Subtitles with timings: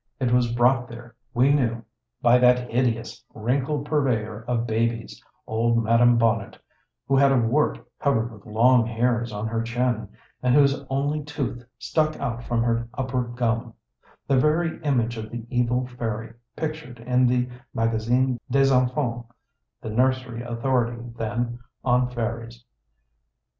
[0.19, 1.85] It was brought there, we knew,
[2.23, 6.57] by that hideous, wrinkled purveyor of babies, old Madame Bonnet,
[7.07, 10.09] who had a wart covered with long hairs on her chin,
[10.41, 13.75] and whose only tooth stuck out from her upper gum;
[14.27, 19.29] the very image of the evil fairy, pictured in the Magasin des Enfants,
[19.81, 22.65] the nursery authority then on fairies.